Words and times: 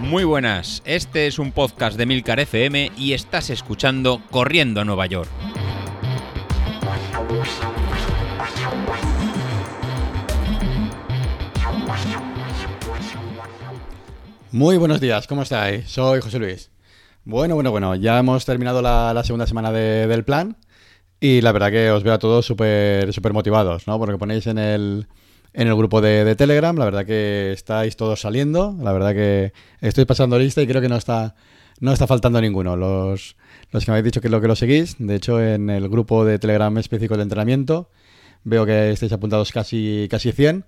Muy 0.00 0.24
buenas, 0.24 0.82
este 0.86 1.26
es 1.26 1.38
un 1.38 1.52
podcast 1.52 1.98
de 1.98 2.06
Milcar 2.06 2.40
FM 2.40 2.92
y 2.96 3.12
estás 3.12 3.50
escuchando 3.50 4.22
Corriendo 4.30 4.80
a 4.80 4.84
Nueva 4.84 5.04
York. 5.06 5.28
Muy 14.50 14.78
buenos 14.78 15.00
días, 15.00 15.26
¿cómo 15.26 15.42
estáis? 15.42 15.90
Soy 15.90 16.22
José 16.22 16.38
Luis. 16.38 16.70
Bueno, 17.24 17.54
bueno, 17.54 17.70
bueno, 17.70 17.94
ya 17.94 18.18
hemos 18.18 18.46
terminado 18.46 18.80
la, 18.80 19.22
segunda 19.24 19.46
semana 19.46 19.70
del 19.70 20.24
plan 20.24 20.56
y 21.20 21.42
la 21.42 21.52
verdad 21.52 21.70
que 21.70 21.90
os 21.90 22.02
veo 22.02 22.14
a 22.14 22.18
todos 22.18 22.46
súper 22.46 23.12
súper 23.12 23.34
motivados, 23.34 23.86
¿no? 23.86 23.98
Porque 23.98 24.16
ponéis 24.16 24.46
en 24.46 24.56
el, 24.56 25.06
en 25.58 25.66
el 25.66 25.74
grupo 25.74 26.00
de, 26.00 26.36
Telegram, 26.36 26.76
la 26.76 26.84
verdad 26.84 27.04
que 27.04 27.50
estáis 27.50 27.96
todos 27.96 28.20
saliendo, 28.20 28.76
la 28.80 28.92
verdad 28.92 29.12
que 29.12 29.52
estoy 29.80 30.04
pasando 30.04 30.38
lista 30.38 30.62
y 30.62 30.68
creo 30.68 30.80
que 30.80 30.88
no 30.88 30.94
está, 30.94 31.34
no 31.80 31.92
está 31.92 32.06
faltando 32.06 32.40
ninguno. 32.40 32.76
Los, 32.76 33.34
los 33.72 33.84
que 33.84 33.90
me 33.90 33.98
habéis 33.98 34.04
dicho 34.04 34.20
que 34.20 34.28
lo 34.28 34.40
que 34.40 34.46
lo 34.46 34.54
seguís, 34.54 34.94
de 35.00 35.16
hecho 35.16 35.42
en 35.42 35.68
el 35.68 35.88
grupo 35.88 36.24
de 36.24 36.38
Telegram 36.38 36.78
específico 36.78 37.16
de 37.16 37.24
entrenamiento 37.24 37.90
veo 38.44 38.64
que 38.64 38.92
estáis 38.92 39.12
apuntados 39.12 39.50
casi, 39.50 40.06
casi 40.08 40.30
100 40.30 40.64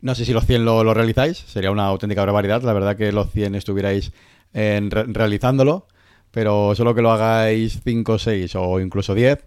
no 0.00 0.16
sé 0.16 0.24
si 0.24 0.32
los 0.32 0.44
100 0.44 0.64
lo, 0.64 0.92
realizáis, 0.92 1.38
sería 1.38 1.70
una 1.70 1.86
auténtica 1.86 2.24
barbaridad. 2.24 2.62
La 2.62 2.72
verdad 2.72 2.96
que 2.96 3.12
los 3.12 3.30
100 3.30 3.54
estuvierais 3.54 4.12
realizándolo, 4.52 5.86
pero 6.32 6.74
solo 6.74 6.96
que 6.96 7.02
lo 7.02 7.12
hagáis 7.12 7.80
5, 7.84 8.18
6 8.18 8.56
o 8.56 8.80
incluso 8.80 9.14
10, 9.14 9.38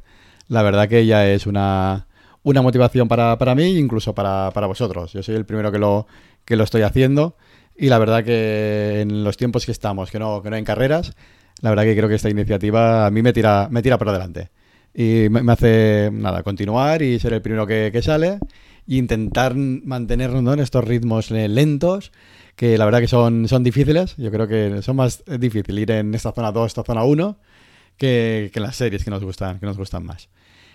la 0.48 0.64
verdad 0.64 0.88
que 0.88 1.06
ya 1.06 1.28
es 1.30 1.48
una, 1.48 2.08
una 2.44 2.62
motivación 2.62 3.08
para, 3.08 3.38
para 3.38 3.56
mí 3.56 3.78
incluso 3.78 4.14
para, 4.14 4.52
para, 4.54 4.68
vosotros. 4.68 5.14
Yo 5.14 5.24
soy 5.24 5.36
el 5.36 5.46
primero 5.46 5.72
que 5.72 5.80
lo, 5.80 6.08
que 6.46 6.56
lo 6.56 6.64
estoy 6.64 6.84
haciendo 6.84 7.36
y 7.76 7.88
la 7.88 7.98
verdad 7.98 8.24
que 8.24 9.02
en 9.02 9.24
los 9.24 9.38
tiempos 9.38 9.66
que 9.66 9.72
estamos, 9.72 10.12
que 10.12 10.20
no, 10.20 10.42
que 10.42 10.50
no 10.50 10.56
hay 10.56 10.64
carreras, 10.64 11.14
la 11.62 11.70
verdad 11.70 11.84
que 11.84 11.96
creo 11.96 12.10
que 12.10 12.16
esta 12.16 12.30
iniciativa 12.30 13.06
a 13.06 13.12
mí 13.12 13.22
me 13.22 13.34
tira, 13.34 13.68
me 13.72 13.82
tira 13.82 13.98
por 13.98 14.10
adelante. 14.10 14.50
Y 14.94 15.28
me, 15.30 15.52
hace, 15.52 16.10
nada, 16.12 16.44
continuar 16.44 17.02
y 17.02 17.20
ser 17.20 17.34
el 17.34 17.42
primero 17.42 17.68
que, 17.68 18.02
sale 18.02 18.40
y 18.88 18.98
intentar 18.98 19.56
mantenernos 19.56 20.54
en 20.54 20.60
estos 20.60 20.84
ritmos 20.84 21.32
lentos, 21.32 22.12
que 22.56 22.78
la 22.78 22.86
verdad 22.86 23.00
que 23.00 23.08
son, 23.08 23.48
son 23.48 23.64
difíciles. 23.64 24.16
Yo 24.18 24.32
creo 24.32 24.48
que 24.48 24.82
son 24.82 24.96
más 24.96 25.24
difíciles 25.40 25.84
ir 25.84 25.92
en 25.92 26.14
esta 26.16 26.32
zona 26.32 26.52
2, 26.52 26.68
esta 26.68 26.84
zona 26.84 27.04
1, 27.04 27.38
que, 27.98 28.50
que 28.52 28.60
en 28.60 28.64
las 28.64 28.76
series 28.76 29.04
que 29.04 29.12
nos 29.12 29.24
gustan, 29.24 29.60
que 29.60 29.66
nos 29.66 29.78
gustan 29.78 30.06
más. 30.06 30.30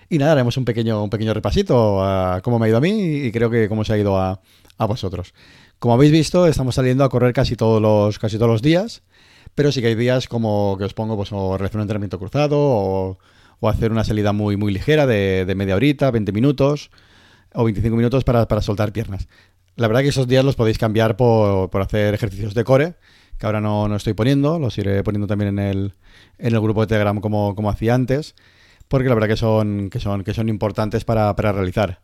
Y 0.08 0.18
nada, 0.18 0.32
haremos 0.32 0.56
un 0.56 0.64
pequeño, 0.64 1.02
un 1.02 1.10
pequeño 1.10 1.34
repasito 1.34 2.04
a 2.04 2.40
cómo 2.42 2.58
me 2.58 2.66
ha 2.66 2.68
ido 2.68 2.78
a 2.78 2.80
mí 2.80 2.90
y 2.90 3.32
creo 3.32 3.50
que 3.50 3.68
cómo 3.68 3.84
se 3.84 3.94
ha 3.94 3.98
ido 3.98 4.18
a, 4.18 4.40
a 4.78 4.86
vosotros. 4.86 5.34
Como 5.78 5.94
habéis 5.94 6.12
visto, 6.12 6.46
estamos 6.46 6.74
saliendo 6.74 7.04
a 7.04 7.08
correr 7.08 7.32
casi 7.32 7.56
todos 7.56 7.80
los, 7.80 8.18
casi 8.18 8.36
todos 8.36 8.50
los 8.50 8.62
días, 8.62 9.02
pero 9.54 9.72
sí 9.72 9.80
que 9.80 9.88
hay 9.88 9.94
días 9.94 10.28
como 10.28 10.76
que 10.78 10.84
os 10.84 10.94
pongo, 10.94 11.16
pues, 11.16 11.30
o 11.32 11.56
realizar 11.56 11.76
un 11.76 11.82
entrenamiento 11.82 12.18
cruzado 12.18 12.58
o, 12.58 13.18
o, 13.60 13.68
hacer 13.68 13.92
una 13.92 14.04
salida 14.04 14.32
muy, 14.32 14.56
muy 14.56 14.72
ligera 14.72 15.06
de, 15.06 15.44
de 15.44 15.54
media 15.54 15.76
horita, 15.76 16.10
20 16.10 16.32
minutos, 16.32 16.90
o 17.54 17.64
25 17.64 17.96
minutos 17.96 18.24
para, 18.24 18.46
soltar 18.60 18.92
piernas. 18.92 19.28
La 19.76 19.88
verdad 19.88 20.02
que 20.02 20.08
esos 20.08 20.28
días 20.28 20.44
los 20.44 20.56
podéis 20.56 20.78
cambiar 20.78 21.16
por, 21.16 21.70
hacer 21.80 22.14
ejercicios 22.14 22.54
de 22.54 22.64
core, 22.64 22.94
que 23.38 23.46
ahora 23.46 23.60
no, 23.60 23.88
no, 23.88 23.96
estoy 23.96 24.12
poniendo, 24.12 24.58
los 24.58 24.76
iré 24.78 25.02
poniendo 25.02 25.26
también 25.26 25.58
en 25.58 25.58
el, 25.58 25.94
en 26.38 26.54
el 26.54 26.60
grupo 26.60 26.82
de 26.82 26.88
Telegram 26.88 27.20
como, 27.20 27.54
como 27.54 27.70
hacía 27.70 27.94
antes, 27.94 28.34
porque 28.94 29.08
la 29.08 29.16
verdad 29.16 29.26
que 29.26 29.36
son, 29.36 29.90
que 29.90 29.98
son, 29.98 30.22
que 30.22 30.32
son 30.32 30.48
importantes 30.48 31.04
para, 31.04 31.34
para 31.34 31.50
realizar. 31.50 31.98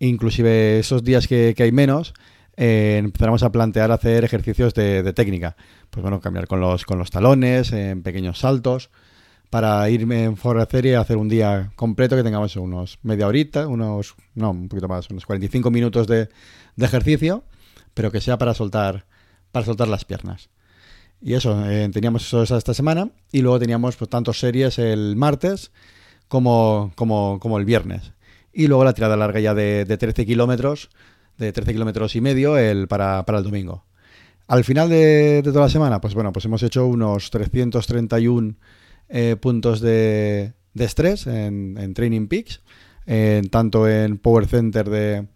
Inclusive 0.00 0.78
esos 0.78 1.02
días 1.02 1.26
que, 1.26 1.54
hay 1.58 1.72
menos, 1.72 2.12
eh, 2.58 2.96
empezaremos 2.98 3.42
a 3.42 3.50
plantear 3.50 3.90
hacer 3.90 4.22
ejercicios 4.22 4.74
de, 4.74 5.02
de, 5.02 5.14
técnica. 5.14 5.56
Pues 5.88 6.02
bueno, 6.02 6.20
cambiar 6.20 6.46
con 6.46 6.60
los, 6.60 6.84
con 6.84 6.98
los 6.98 7.10
talones, 7.10 7.72
en 7.72 8.02
pequeños 8.02 8.40
saltos, 8.40 8.90
para 9.48 9.88
irme 9.88 10.24
en 10.24 10.36
serie 10.68 10.96
a 10.96 11.00
hacer 11.00 11.16
un 11.16 11.30
día 11.30 11.72
completo 11.74 12.16
que 12.16 12.22
tengamos 12.22 12.54
unos 12.56 12.98
media 13.02 13.26
horita, 13.26 13.66
unos, 13.66 14.14
no, 14.34 14.50
un 14.50 14.68
poquito 14.68 14.88
más, 14.88 15.08
unos 15.08 15.24
45 15.24 15.70
minutos 15.70 16.06
de, 16.06 16.28
ejercicio, 16.76 17.44
pero 17.94 18.12
que 18.12 18.20
sea 18.20 18.36
para 18.36 18.52
soltar, 18.52 19.06
para 19.52 19.64
soltar 19.64 19.88
las 19.88 20.04
piernas. 20.04 20.50
Y 21.22 21.32
eso, 21.32 21.66
eh, 21.66 21.88
teníamos 21.90 22.26
eso 22.26 22.42
esta 22.42 22.74
semana 22.74 23.08
y 23.32 23.40
luego 23.40 23.58
teníamos 23.58 23.96
pues, 23.96 24.10
tanto 24.10 24.34
series 24.34 24.78
el 24.78 25.16
martes 25.16 25.72
como, 26.30 26.92
como, 26.94 27.58
el 27.58 27.64
viernes. 27.66 28.12
Y 28.52 28.68
luego 28.68 28.84
la 28.84 28.94
tirada 28.94 29.16
larga 29.16 29.40
ya 29.40 29.52
de, 29.52 29.84
de 29.84 29.98
13 29.98 30.24
kilómetros, 30.24 30.88
de 31.36 31.52
13 31.52 31.72
kilómetros 31.72 32.14
y 32.16 32.20
medio 32.20 32.56
el, 32.56 32.88
para, 32.88 33.26
para 33.26 33.38
el 33.38 33.44
domingo. 33.44 33.84
Al 34.46 34.64
final 34.64 34.88
de, 34.88 35.42
de, 35.42 35.52
toda 35.52 35.62
la 35.62 35.68
semana, 35.68 36.00
pues 36.00 36.14
bueno, 36.14 36.32
pues 36.32 36.44
hemos 36.44 36.62
hecho 36.62 36.86
unos 36.86 37.30
331 37.30 38.54
eh, 39.08 39.36
puntos 39.40 39.80
de, 39.80 40.52
estrés 40.76 41.26
en, 41.26 41.94
Training 41.94 42.28
Peaks, 42.28 42.62
tanto 43.50 43.88
en 43.88 44.18
Power 44.18 44.46
Center 44.46 44.88
de, 44.88 45.26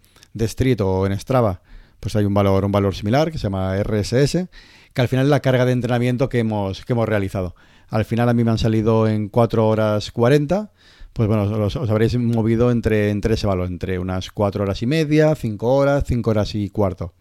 Street 0.47 0.81
o 0.81 1.07
en 1.07 1.19
Strava, 1.19 1.61
pues 1.99 2.15
hay 2.15 2.25
un 2.25 2.35
valor, 2.35 2.65
un 2.65 2.73
valor 2.73 2.95
similar 2.95 3.33
que 3.33 3.39
se 3.39 3.45
llama 3.45 3.77
RSS, 3.83 4.47
que 4.93 5.01
al 5.01 5.09
final 5.09 5.27
es 5.27 5.31
la 5.31 5.41
carga 5.41 5.65
de 5.65 5.73
entrenamiento 5.73 6.29
que 6.29 6.39
hemos, 6.39 6.85
que 6.85 6.93
hemos 6.93 7.09
realizado. 7.09 7.57
Al 7.89 8.05
final 8.05 8.29
a 8.29 8.35
mí 8.35 8.45
me 8.45 8.51
han 8.51 8.59
salido 8.59 9.07
en 9.07 9.29
4 9.29 9.67
horas 9.67 10.11
40, 10.11 10.71
pues 11.13 11.29
bueno, 11.29 11.45
os, 11.45 11.77
habréis 11.77 12.19
movido 12.19 12.71
entre, 12.71 13.11
entre 13.11 13.35
ese 13.35 13.47
valor, 13.47 13.69
entre 13.69 13.99
unas 13.99 14.31
4 14.31 14.65
horas 14.65 14.83
y 14.83 14.87
media, 14.87 15.35
5 15.35 15.75
horas, 15.75 16.05
5 16.07 16.31
horas 16.31 16.55
y 16.55 16.71
cuarto. 16.71 17.15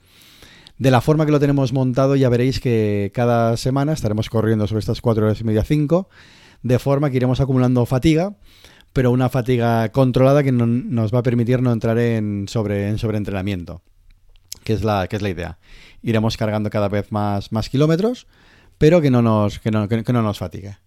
De 0.77 0.89
la 0.89 1.01
forma 1.01 1.25
que 1.25 1.31
lo 1.31 1.39
tenemos 1.39 1.71
montado 1.71 2.15
ya 2.15 2.29
veréis 2.29 2.59
que 2.59 3.11
cada 3.13 3.55
semana 3.57 3.93
estaremos 3.93 4.29
corriendo 4.29 4.67
sobre 4.67 4.79
estas 4.79 5.01
4 5.01 5.25
horas 5.25 5.41
y 5.41 5.43
media, 5.43 5.63
5 5.63 6.09
de 6.63 6.79
forma 6.79 7.11
que 7.11 7.17
iremos 7.17 7.39
acumulando 7.41 7.85
fatiga, 7.85 8.35
pero 8.93 9.11
una 9.11 9.29
fatiga 9.29 9.91
controlada 9.91 10.43
que 10.43 10.51
nos 10.51 11.13
va 11.13 11.19
a 11.19 11.23
permitir 11.23 11.61
no 11.61 11.71
entrar 11.71 11.97
en, 11.99 12.47
sobre, 12.47 12.89
en 12.89 12.97
sobreentrenamiento, 12.97 13.81
que 14.63 14.73
es, 14.73 14.83
la, 14.83 15.07
que 15.07 15.17
es 15.17 15.21
la 15.21 15.29
idea. 15.29 15.59
Iremos 16.01 16.37
cargando 16.37 16.69
cada 16.69 16.87
vez 16.87 17.11
más, 17.11 17.51
más 17.51 17.69
kilómetros, 17.69 18.27
pero 18.77 19.01
que 19.01 19.11
no 19.11 19.21
nos, 19.21 19.59
que 19.59 19.71
no, 19.71 19.87
que 19.87 20.13
no 20.13 20.21
nos 20.21 20.37
fatigue. 20.37 20.77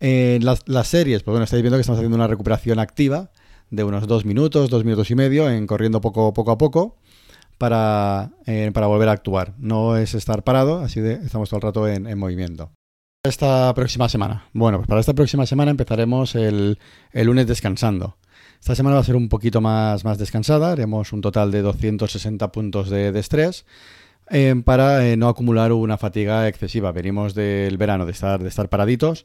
En 0.00 0.44
las, 0.44 0.62
las, 0.66 0.88
series, 0.88 1.22
pues 1.22 1.32
bueno, 1.32 1.44
estáis 1.44 1.62
viendo 1.62 1.76
que 1.76 1.82
estamos 1.82 1.98
haciendo 1.98 2.16
una 2.16 2.26
recuperación 2.26 2.78
activa 2.78 3.30
de 3.70 3.84
unos 3.84 4.06
dos 4.06 4.24
minutos, 4.24 4.68
dos 4.68 4.84
minutos 4.84 5.10
y 5.10 5.14
medio, 5.14 5.48
en 5.48 5.66
corriendo 5.66 6.00
poco, 6.00 6.32
poco 6.34 6.50
a 6.50 6.58
poco, 6.58 6.96
para, 7.58 8.32
eh, 8.46 8.70
para 8.74 8.88
volver 8.88 9.08
a 9.08 9.12
actuar. 9.12 9.54
No 9.58 9.96
es 9.96 10.14
estar 10.14 10.42
parado, 10.42 10.80
así 10.80 11.00
de 11.00 11.14
estamos 11.14 11.48
todo 11.48 11.58
el 11.58 11.62
rato 11.62 11.88
en, 11.88 12.06
en 12.06 12.18
movimiento. 12.18 12.72
Esta 13.24 13.72
próxima 13.72 14.08
semana. 14.08 14.48
Bueno, 14.52 14.78
pues 14.78 14.88
para 14.88 15.00
esta 15.00 15.14
próxima 15.14 15.46
semana 15.46 15.70
empezaremos 15.70 16.34
el, 16.34 16.76
lunes 17.14 17.46
descansando. 17.46 18.16
Esta 18.58 18.74
semana 18.74 18.96
va 18.96 19.02
a 19.02 19.04
ser 19.04 19.14
un 19.14 19.28
poquito 19.28 19.60
más, 19.60 20.04
más 20.04 20.18
descansada, 20.18 20.72
haremos 20.72 21.12
un 21.12 21.20
total 21.20 21.52
de 21.52 21.62
260 21.62 22.50
puntos 22.50 22.90
de, 22.90 23.16
estrés 23.16 23.64
para 24.64 25.06
eh, 25.06 25.16
no 25.16 25.28
acumular 25.28 25.72
una 25.72 25.98
fatiga 25.98 26.48
excesiva. 26.48 26.92
Venimos 26.92 27.34
del 27.34 27.76
verano 27.76 28.06
de 28.06 28.12
estar, 28.12 28.42
de 28.42 28.48
estar 28.48 28.68
paraditos 28.68 29.24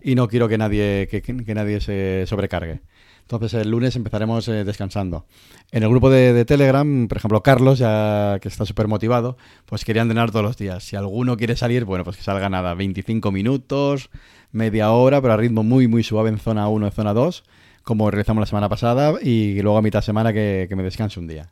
y 0.00 0.14
no 0.14 0.28
quiero 0.28 0.48
que 0.48 0.58
nadie, 0.58 1.08
que 1.08 1.54
nadie 1.54 1.80
se 1.80 2.24
sobrecargue. 2.26 2.80
Entonces 3.28 3.60
el 3.60 3.70
lunes 3.70 3.94
empezaremos 3.94 4.48
eh, 4.48 4.64
descansando. 4.64 5.26
En 5.70 5.82
el 5.82 5.90
grupo 5.90 6.08
de, 6.08 6.46
Telegram, 6.46 7.08
por 7.08 7.18
ejemplo, 7.18 7.42
Carlos, 7.42 7.78
ya 7.78 8.38
que 8.40 8.48
está 8.48 8.64
súper 8.64 8.88
motivado, 8.88 9.36
pues 9.66 9.84
quería 9.84 10.00
entrenar 10.00 10.30
todos 10.30 10.46
los 10.46 10.56
días. 10.56 10.82
Si 10.82 10.96
alguno 10.96 11.36
quiere 11.36 11.54
salir, 11.54 11.84
bueno, 11.84 12.04
pues 12.04 12.16
que 12.16 12.22
salga 12.22 12.48
nada, 12.48 12.72
25 12.72 13.30
minutos, 13.30 14.08
media 14.50 14.92
hora, 14.92 15.20
pero 15.20 15.34
a 15.34 15.36
ritmo 15.36 15.62
muy, 15.62 15.88
muy 15.88 16.02
suave 16.02 16.30
en 16.30 16.38
zona 16.38 16.68
1 16.68 16.88
y 16.88 16.90
zona 16.90 17.12
2, 17.12 17.44
como 17.82 18.10
realizamos 18.10 18.40
la 18.40 18.46
semana 18.46 18.70
pasada, 18.70 19.18
y 19.20 19.60
luego 19.60 19.76
a 19.76 19.82
mitad 19.82 19.98
de 19.98 20.06
semana 20.06 20.32
que, 20.32 20.66
me 20.74 20.82
descanse 20.82 21.20
un 21.20 21.26
día. 21.26 21.50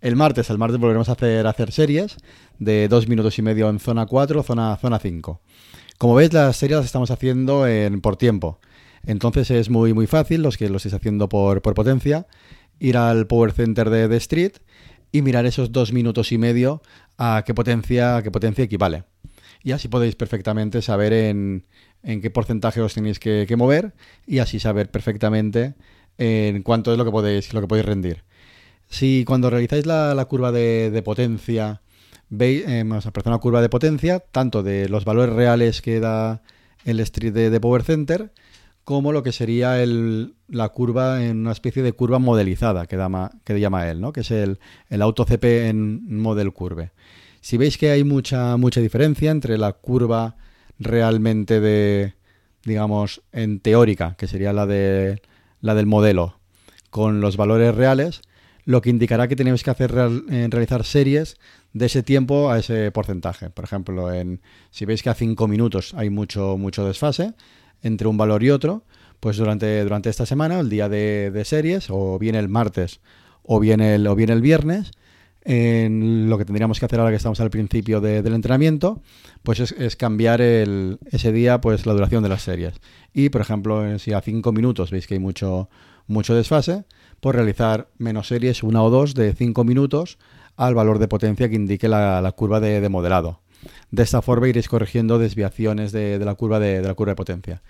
El 0.00 0.14
martes, 0.14 0.48
el 0.48 0.58
martes 0.58 0.78
volveremos 0.78 1.08
a 1.08 1.12
hacer, 1.12 1.72
series 1.72 2.16
de 2.60 2.86
2 2.86 3.08
minutos 3.08 3.36
y 3.38 3.42
medio 3.42 3.68
en 3.68 3.80
zona 3.80 4.06
4, 4.06 4.44
zona, 4.44 4.76
zona 4.76 5.00
5. 5.00 5.40
Como 5.98 6.14
veis, 6.14 6.32
las 6.32 6.56
series 6.56 6.76
las 6.76 6.86
estamos 6.86 7.10
haciendo 7.10 7.66
en, 7.66 8.00
por 8.00 8.16
tiempo. 8.16 8.60
Entonces 9.04 9.50
es 9.50 9.70
muy, 9.70 9.94
muy 9.94 10.06
fácil, 10.06 10.42
los 10.42 10.56
que 10.56 10.68
lo 10.68 10.76
estéis 10.76 10.94
haciendo 10.94 11.28
por, 11.28 11.62
potencia, 11.62 12.28
ir 12.78 12.96
al 12.96 13.26
Power 13.26 13.50
Center 13.50 13.90
de, 13.90 14.08
The 14.08 14.16
Street 14.18 14.52
y 15.10 15.22
mirar 15.22 15.46
esos 15.46 15.72
dos 15.72 15.92
minutos 15.92 16.30
y 16.30 16.38
medio 16.38 16.80
a 17.16 17.42
qué 17.44 17.52
potencia, 17.52 18.22
qué 18.22 18.30
potencia 18.30 18.62
equivale. 18.62 19.02
Y 19.64 19.72
así 19.72 19.88
podéis 19.88 20.14
perfectamente 20.14 20.80
saber 20.80 21.12
en, 21.12 21.64
qué 22.04 22.30
porcentaje 22.30 22.80
os 22.80 22.94
tenéis 22.94 23.18
que, 23.18 23.52
mover 23.58 23.94
y 24.28 24.38
así 24.38 24.60
saber 24.60 24.92
perfectamente 24.92 25.74
en 26.18 26.62
cuánto 26.62 26.92
es 26.92 26.98
lo 26.98 27.04
que 27.04 27.10
podéis, 27.10 27.52
lo 27.52 27.60
que 27.60 27.66
podéis 27.66 27.86
rendir. 27.86 28.27
Si 28.88 29.24
cuando 29.26 29.50
realizáis 29.50 29.86
la, 29.86 30.24
curva 30.28 30.52
de, 30.52 31.02
potencia, 31.04 31.82
veis, 32.28 32.64
eh, 32.66 32.82
una 32.82 33.38
curva 33.38 33.60
de 33.60 33.68
potencia, 33.68 34.20
tanto 34.20 34.62
de 34.62 34.88
los 34.88 35.04
valores 35.04 35.34
reales 35.34 35.82
que 35.82 36.00
da 36.00 36.42
el 36.84 37.00
Street 37.00 37.32
de 37.32 37.60
Power 37.60 37.82
Center, 37.82 38.32
como 38.88 39.12
lo 39.12 39.22
que 39.22 39.32
sería 39.32 39.84
la 39.84 40.68
curva 40.70 41.22
en 41.22 41.40
una 41.40 41.52
especie 41.52 41.82
de 41.82 41.92
curva 41.92 42.18
modelizada 42.18 42.86
que, 42.86 42.96
que 43.44 43.60
llama 43.60 43.86
él, 43.90 44.00
¿no? 44.00 44.14
que 44.14 44.20
es 44.20 44.30
el, 44.30 44.60
el 44.88 45.02
AutoCP 45.02 45.44
en 45.44 46.18
Model 46.18 46.54
Curve. 46.54 46.92
Si 47.42 47.58
veis 47.58 47.76
que 47.76 47.90
hay 47.90 48.02
mucha, 48.02 48.56
mucha 48.56 48.80
diferencia 48.80 49.30
entre 49.30 49.58
la 49.58 49.74
curva 49.74 50.36
realmente 50.78 51.60
de, 51.60 52.14
digamos, 52.64 53.20
en 53.30 53.60
teórica, 53.60 54.14
que 54.16 54.26
sería 54.26 54.54
la, 54.54 54.64
de, 54.64 55.20
la 55.60 55.74
del 55.74 55.84
modelo, 55.84 56.38
con 56.88 57.20
los 57.20 57.36
valores 57.36 57.74
reales, 57.74 58.22
lo 58.68 58.82
que 58.82 58.90
indicará 58.90 59.28
que 59.28 59.34
tenemos 59.34 59.62
que 59.62 59.70
hacer 59.70 59.94
en 60.28 60.50
realizar 60.50 60.84
series 60.84 61.38
de 61.72 61.86
ese 61.86 62.02
tiempo 62.02 62.50
a 62.50 62.58
ese 62.58 62.90
porcentaje. 62.92 63.48
Por 63.48 63.64
ejemplo, 63.64 64.12
en, 64.12 64.42
si 64.70 64.84
veis 64.84 65.02
que 65.02 65.08
a 65.08 65.14
5 65.14 65.48
minutos 65.48 65.94
hay 65.94 66.10
mucho, 66.10 66.58
mucho 66.58 66.84
desfase 66.84 67.32
entre 67.80 68.08
un 68.08 68.18
valor 68.18 68.44
y 68.44 68.50
otro, 68.50 68.84
pues 69.20 69.38
durante, 69.38 69.82
durante 69.82 70.10
esta 70.10 70.26
semana, 70.26 70.60
el 70.60 70.68
día 70.68 70.90
de, 70.90 71.30
de 71.30 71.46
series, 71.46 71.86
o 71.88 72.18
bien 72.18 72.34
el 72.34 72.50
martes 72.50 73.00
o 73.42 73.58
bien 73.58 73.80
el, 73.80 74.06
o 74.06 74.14
bien 74.14 74.28
el 74.28 74.42
viernes, 74.42 74.90
en 75.44 76.28
lo 76.28 76.36
que 76.36 76.44
tendríamos 76.44 76.78
que 76.78 76.84
hacer 76.84 77.00
ahora 77.00 77.10
que 77.10 77.16
estamos 77.16 77.40
al 77.40 77.48
principio 77.48 78.02
del 78.02 78.34
entrenamiento, 78.34 79.00
pues 79.44 79.60
es, 79.60 79.96
cambiar 79.96 80.42
el, 80.42 80.98
ese 81.10 81.32
día 81.32 81.58
pues 81.62 81.86
la 81.86 81.94
duración 81.94 82.22
de 82.22 82.28
las 82.28 82.42
series. 82.42 82.74
Y, 83.14 83.30
por 83.30 83.40
ejemplo, 83.40 83.98
si 83.98 84.12
a 84.12 84.20
5 84.20 84.52
minutos 84.52 84.90
veis 84.90 85.06
que 85.06 85.14
hay 85.14 85.20
mucho, 85.20 85.70
mucho 86.08 86.34
desfase, 86.34 86.84
pues 87.20 87.36
realizar 87.36 87.88
menos 87.98 88.28
series, 88.28 88.62
una 88.62 88.82
o 88.82 88.90
dos, 88.90 89.14
de 89.14 89.32
5 89.32 89.62
minutos 89.64 90.18
al 90.56 90.74
valor 90.74 90.98
de 90.98 91.06
potencia 91.06 91.48
que 91.48 91.54
indique 91.54 91.88
la, 91.88 92.32
curva 92.36 92.58
de, 92.58 92.86
modelado. 92.88 93.40
De 93.92 94.02
esta 94.02 94.22
forma 94.22 94.48
iréis 94.48 94.68
corrigiendo 94.68 95.18
desviaciones 95.18 95.92
de, 95.92 96.18
la, 96.18 96.34
curva 96.34 96.58
de, 96.58 96.82
la 96.82 96.94
curva 96.94 97.12
de 97.12 97.16
potencia. 97.16 97.62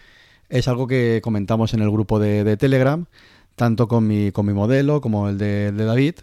Es 0.49 0.69
algo 0.69 0.87
que 0.87 1.21
comentamos 1.23 1.75
en 1.75 1.83
el 1.83 1.91
grupo 1.91 2.19
de, 2.19 2.57
Telegram, 2.57 3.05
tanto 3.57 3.89
con 3.89 4.07
mi, 4.07 4.33
con 4.33 4.47
mi 4.47 4.55
modelo 4.55 5.03
como 5.03 5.29
el 5.29 5.37
de 5.37 5.73
David, 5.73 6.15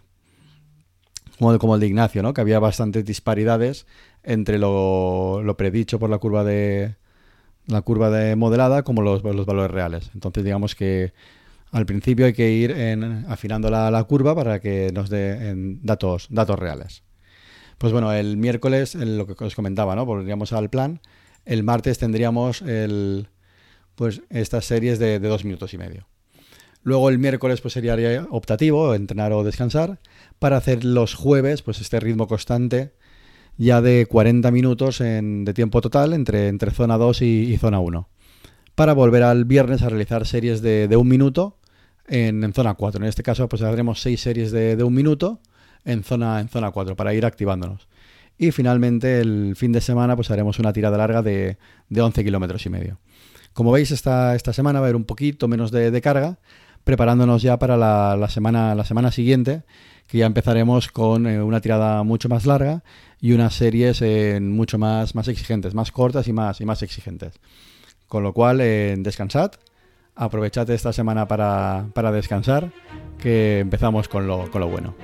como, 1.38 1.76
el 1.76 1.80
de 1.80 1.88
Ignacio, 1.88 2.24
¿no? 2.24 2.34
que 2.34 2.42
había 2.42 2.60
bastantes 2.60 3.06
disparidades 3.06 3.86
entre 4.24 4.58
lo, 4.58 5.44
predicho 5.58 6.00
por 6.00 6.10
la 6.10 6.18
curva 6.18 6.44
de 6.44 6.96
la 7.68 7.82
curva 7.82 8.10
de 8.10 8.36
modelada 8.36 8.84
como 8.84 9.02
los, 9.02 9.22
valores 9.22 9.72
reales. 9.72 10.12
Entonces 10.14 10.44
digamos 10.44 10.76
que 10.76 11.14
al 11.72 11.86
principio 11.86 12.26
hay 12.26 12.34
que 12.34 12.52
ir 12.52 12.72
en, 12.72 13.26
afinando 13.28 13.70
la, 13.70 14.04
curva 14.04 14.36
para 14.36 14.60
que 14.60 14.92
nos 14.94 15.10
dé 15.10 15.54
datos, 15.82 16.28
datos 16.30 16.58
reales. 16.58 17.04
Pues 17.78 17.92
bueno, 17.92 18.14
el 18.14 18.38
miércoles, 18.38 18.96
lo 18.96 19.28
que 19.28 19.44
os 19.44 19.56
comentaba, 19.56 19.96
¿no? 19.96 20.06
Volveríamos 20.06 20.54
al 20.54 20.70
plan. 20.70 21.02
El 21.44 21.64
martes 21.64 21.98
tendríamos 21.98 22.62
el, 22.62 23.28
pues 23.96 24.22
estas 24.30 24.66
series 24.66 25.00
de, 25.00 25.20
de 25.20 25.28
dos 25.28 25.44
minutos 25.44 25.74
y 25.74 25.78
medio. 25.78 26.08
Luego 26.84 27.10
el 27.10 27.20
miércoles 27.20 27.62
pues 27.62 27.74
sería 27.74 28.28
optativo, 28.30 28.94
entrenar 28.94 29.34
o 29.34 29.44
descansar, 29.44 30.00
para 30.40 30.58
hacer 30.58 30.86
los 30.86 31.16
jueves 31.16 31.62
pues 31.62 31.82
este 31.82 32.00
ritmo 32.00 32.28
constante 32.28 32.94
ya 33.58 33.82
de 33.82 34.06
40 34.06 34.52
minutos 34.52 35.02
en, 35.02 35.46
de 35.46 35.54
tiempo 35.54 35.82
total 35.82 36.14
entre, 36.14 36.48
entre 36.48 36.72
zona 36.72 36.98
2 36.98 37.22
y, 37.22 37.58
zona 37.58 37.80
1. 37.80 38.10
Para 38.76 38.94
volver 38.94 39.24
al 39.24 39.46
viernes 39.46 39.82
a 39.82 39.90
realizar 39.90 40.28
series 40.28 40.62
de, 40.62 40.94
un 40.98 41.08
minuto 41.08 41.58
en, 42.08 42.54
zona 42.54 42.74
4. 42.74 43.02
En 43.02 43.08
este 43.08 43.24
caso 43.24 43.48
pues 43.48 43.62
haremos 43.62 44.02
6 44.02 44.20
series 44.20 44.52
de, 44.52 44.84
un 44.84 44.94
minuto 44.94 45.40
en 45.86 46.04
zona, 46.04 46.42
en 46.42 46.50
zona 46.50 46.72
4 46.72 46.96
para 46.96 47.14
ir 47.14 47.26
activándonos. 47.26 47.88
Y 48.38 48.52
finalmente 48.52 49.22
el 49.22 49.56
fin 49.56 49.72
de 49.72 49.80
semana 49.80 50.18
pues 50.18 50.30
haremos 50.30 50.60
una 50.60 50.74
tirada 50.74 50.98
larga 50.98 51.22
de, 51.22 51.58
de 51.90 52.02
11 52.02 52.24
kilómetros 52.26 52.66
y 52.66 52.70
medio. 52.70 53.00
Como 53.54 53.72
veis 53.72 53.92
esta, 53.92 54.36
esta 54.36 54.52
semana 54.52 54.82
va 54.82 54.88
a 54.88 54.90
haber 54.90 54.98
un 54.98 55.06
poquito 55.06 55.48
menos 55.48 55.72
de, 55.72 55.90
de 55.90 56.02
carga, 56.02 56.40
preparándonos 56.84 57.42
ya 57.42 57.58
para 57.58 57.78
la, 57.78 58.28
semana, 58.30 58.76
la 58.76 58.84
semana 58.84 59.12
siguiente, 59.12 59.64
que 60.08 60.18
ya 60.18 60.26
empezaremos 60.26 60.90
con 60.90 61.28
eh, 61.28 61.42
una 61.42 61.62
tirada 61.62 62.04
mucho 62.04 62.28
más 62.28 62.46
larga 62.46 62.84
y 63.22 63.32
unas 63.32 63.56
series 63.56 64.02
eh, 64.02 64.40
mucho 64.42 64.78
más, 64.78 65.16
más 65.16 65.30
exigentes, 65.30 65.74
más 65.74 65.94
cortas 65.94 66.28
y 66.28 66.34
más, 66.34 66.60
y 66.60 66.66
más 66.66 66.84
exigentes. 66.84 67.40
Con 68.08 68.24
lo 68.24 68.34
cual, 68.34 68.62
eh, 68.62 68.96
descansad, 68.98 69.52
aprovechad 70.16 70.70
esta 70.70 70.94
semana 70.94 71.28
para, 71.28 71.88
para 71.94 72.12
descansar, 72.12 72.72
que 73.20 73.60
empezamos 73.60 74.08
con 74.08 74.28
lo, 74.28 74.50
con 74.52 74.62
lo 74.62 74.68
bueno. 74.68 74.96